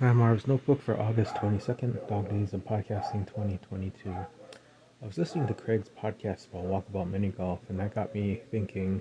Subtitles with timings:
[0.00, 4.10] Mad Marv's Notebook for August 22nd, Dog Days of Podcasting 2022.
[4.10, 9.00] I was listening to Craig's podcast about Walkabout Mini Golf, and that got me thinking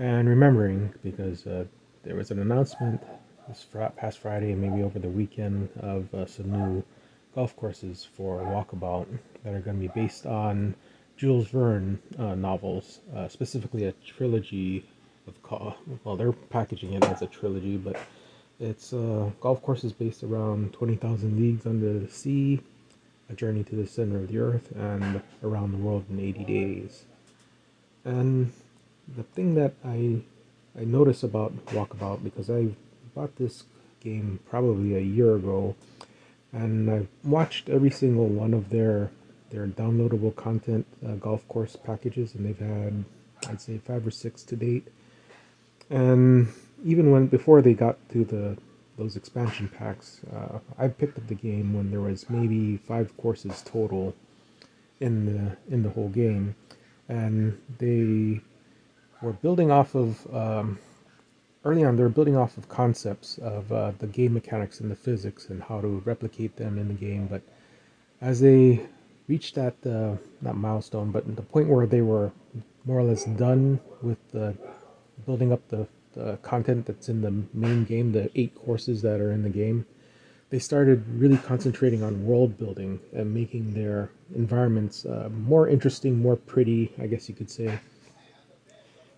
[0.00, 1.64] and remembering because uh,
[2.02, 3.00] there was an announcement
[3.46, 3.64] this
[3.96, 6.82] past Friday and maybe over the weekend of uh, some new
[7.36, 9.06] golf courses for Walkabout
[9.44, 10.74] that are going to be based on
[11.16, 14.84] Jules Verne uh, novels, uh, specifically a trilogy
[15.28, 17.96] of, well, they're packaging it as a trilogy, but
[18.60, 22.60] it's uh, golf course is based around 20,000 leagues under the sea,
[23.28, 27.04] a journey to the center of the earth, and around the world in 80 days.
[28.04, 28.52] And
[29.16, 30.22] the thing that I
[30.78, 32.68] I notice about Walkabout because I
[33.14, 33.64] bought this
[34.00, 35.76] game probably a year ago,
[36.52, 39.10] and I've watched every single one of their
[39.50, 43.04] their downloadable content uh, golf course packages, and they've had
[43.48, 44.88] I'd say five or six to date.
[45.90, 46.48] And
[46.84, 48.56] even when before they got to the
[48.96, 53.62] those expansion packs, uh, I picked up the game when there was maybe five courses
[53.64, 54.14] total
[55.00, 56.54] in the in the whole game,
[57.08, 58.40] and they
[59.20, 60.78] were building off of um,
[61.64, 61.96] early on.
[61.96, 65.62] They were building off of concepts of uh, the game mechanics and the physics and
[65.62, 67.26] how to replicate them in the game.
[67.26, 67.42] But
[68.20, 68.86] as they
[69.26, 72.30] reached that uh, not milestone, but the point where they were
[72.84, 74.54] more or less done with the
[75.24, 79.32] building up the the content that's in the main game, the eight courses that are
[79.32, 79.86] in the game,
[80.50, 86.36] they started really concentrating on world building and making their environments uh, more interesting, more
[86.36, 87.78] pretty, I guess you could say.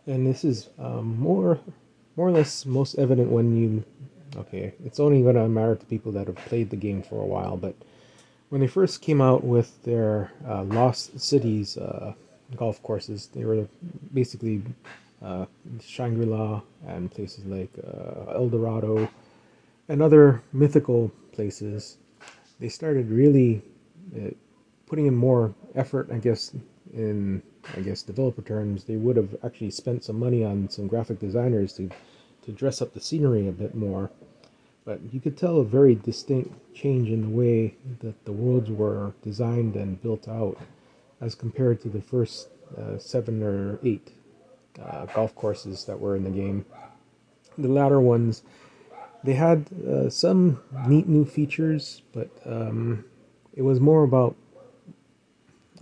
[0.07, 1.59] And this is um, more,
[2.17, 3.85] more or less most evident when you,
[4.37, 7.27] okay, it's only going to matter to people that have played the game for a
[7.27, 7.75] while, but
[8.49, 12.15] when they first came out with their uh, Lost Cities uh,
[12.57, 13.67] golf courses, they were
[14.15, 14.63] basically
[15.23, 15.47] uh,
[15.81, 19.09] Shangri La and places like uh, El Dorado
[19.89, 21.99] and other mythical places,
[22.61, 23.63] they started really
[24.17, 24.31] uh,
[24.87, 26.55] putting in more effort, I guess,
[26.93, 27.43] in
[27.77, 28.85] I guess developer terms.
[28.85, 31.91] They would have actually spent some money on some graphic designers to
[32.45, 34.11] to dress up the scenery a bit more.
[34.85, 39.15] But you could tell a very distinct change in the way that the worlds were
[39.23, 40.59] designed and built out
[41.21, 42.49] as compared to the first
[42.79, 44.13] uh, seven or eight
[44.83, 46.65] uh, golf courses that were in the game.
[47.59, 48.43] The latter ones,
[49.25, 53.05] they had uh, some neat new features, but um,
[53.55, 54.37] it was more about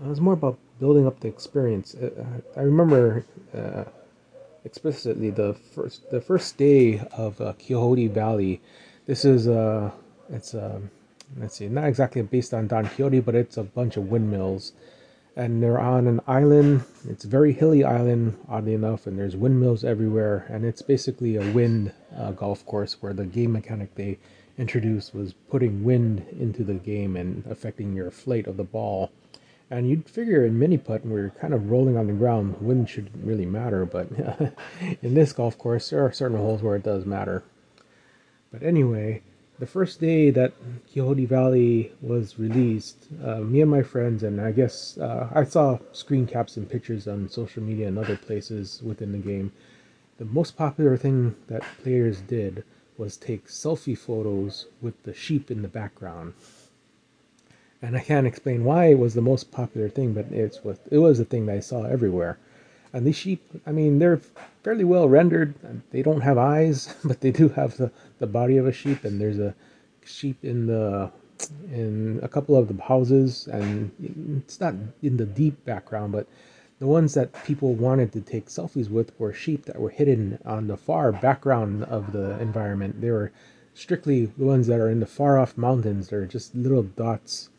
[0.02, 1.94] it was more about building up the experience.
[1.94, 2.10] Uh,
[2.56, 3.24] I remember
[3.56, 3.84] uh,
[4.64, 8.60] explicitly the first the first day of uh, Quixote Valley.
[9.06, 9.90] This is uh,
[10.30, 10.90] it's um,
[11.38, 14.72] let's see, not exactly based on Don Quixote, but it's a bunch of windmills
[15.36, 16.84] and they're on an island.
[17.08, 20.46] It's a very hilly island, oddly enough, and there's windmills everywhere.
[20.48, 24.18] And it's basically a wind uh, golf course where the game mechanic they
[24.56, 29.10] introduced was putting wind into the game and affecting your flight of the ball.
[29.70, 32.88] And you'd figure in mini putt, when we're kind of rolling on the ground, wind
[32.88, 33.84] shouldn't really matter.
[33.84, 34.08] But
[35.02, 37.42] in this golf course, there are certain holes where it does matter.
[38.52, 39.22] But anyway,
[39.58, 40.52] the first day that
[40.92, 45.78] Quixote Valley was released, uh, me and my friends, and I guess uh, I saw
[45.92, 49.52] screen caps and pictures on social media and other places within the game.
[50.18, 52.64] The most popular thing that players did
[52.96, 56.34] was take selfie photos with the sheep in the background.
[57.82, 60.60] And I can't explain why it was the most popular thing, but it's
[60.90, 62.38] it was a thing that I saw everywhere.
[62.94, 64.20] And these sheep, I mean, they're
[64.62, 65.54] fairly well rendered.
[65.90, 67.90] They don't have eyes, but they do have the,
[68.20, 69.04] the body of a sheep.
[69.04, 69.54] And there's a
[70.04, 71.10] sheep in the
[71.72, 73.90] in a couple of the houses, and
[74.46, 76.28] it's not in the deep background, but
[76.78, 80.68] the ones that people wanted to take selfies with were sheep that were hidden on
[80.68, 83.00] the far background of the environment.
[83.00, 83.32] They were
[83.74, 86.08] strictly the ones that are in the far off mountains.
[86.08, 87.50] They're just little dots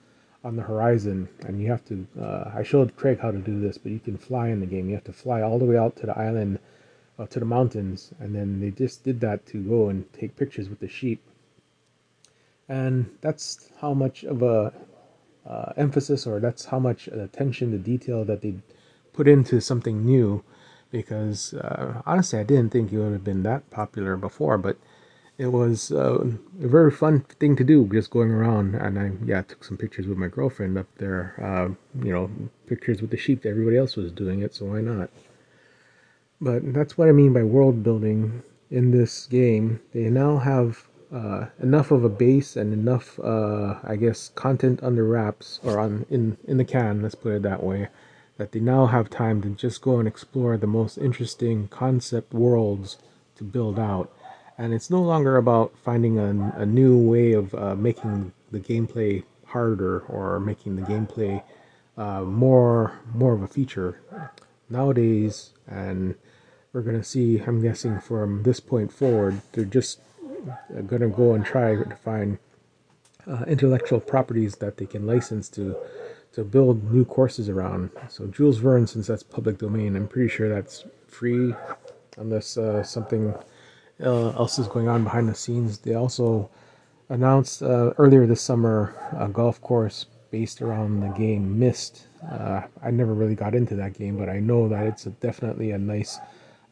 [0.46, 3.80] on the horizon and you have to uh, i showed craig how to do this
[3.80, 4.88] but you can fly in the game.
[4.88, 6.60] You have to fly all the way out to the island
[7.18, 10.70] uh, to the mountains and then they just did that to go and take pictures
[10.70, 11.22] with the sheep.
[12.70, 14.74] And that's how much of a
[15.48, 18.56] uh, emphasis or that's how much attention to detail that they
[19.14, 20.44] put into something new
[20.92, 24.78] because uh, honestly i didn't think it would have been that popular before but
[25.38, 29.42] it was uh, a very fun thing to do just going around and i yeah
[29.42, 31.68] took some pictures with my girlfriend up there uh,
[32.04, 32.30] you know
[32.68, 35.10] pictures with the sheep everybody else was doing it so why not?
[36.42, 39.80] But that's what i mean by world building in this game.
[39.94, 45.06] They now have uh, enough of a base and enough uh, i guess content under
[45.06, 47.88] wraps or on in in the can let's put it that way
[48.38, 52.98] that they now have time to just go and explore the most interesting concept worlds
[53.36, 54.12] to build out
[54.58, 59.24] and it's no longer about finding a, a new way of uh, making the gameplay
[59.46, 61.44] harder or making the gameplay
[61.98, 64.00] uh, more more of a feature
[64.70, 65.52] nowadays.
[65.68, 66.16] And
[66.74, 70.02] we're going to see i'm guessing from this point forward they're just
[70.88, 72.38] going to go and try to find
[73.26, 75.76] uh, intellectual properties that they can license to
[76.34, 77.92] to build new courses around.
[78.10, 81.56] So jules verne since that's public domain i'm pretty sure that's free
[82.18, 83.42] unless uh, something uh,
[84.00, 85.80] else is going on behind the scenes.
[85.80, 86.50] They also
[87.10, 92.08] announced uh, earlier this summer a golf course based around the game Myst.
[92.30, 95.72] Uh, I never really got into that game, but I know that it's a, definitely
[95.72, 96.20] a nice,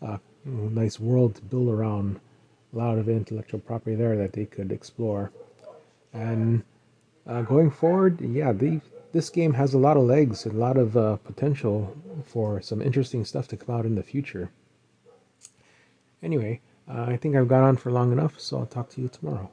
[0.02, 2.20] uh, nice world to build around.
[2.74, 5.32] A lot of intellectual property there that they could explore.
[6.12, 6.64] And
[7.28, 8.52] uh, going forward, yeah,
[9.12, 11.96] this game has a lot of legs, a lot of uh, potential
[12.26, 14.50] for some interesting stuff to come out in the future.
[16.24, 19.08] Anyway, uh, I think I've gone on for long enough, so I'll talk to you
[19.08, 19.50] tomorrow.